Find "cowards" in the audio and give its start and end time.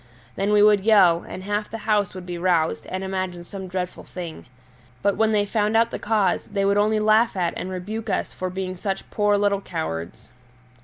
9.61-10.31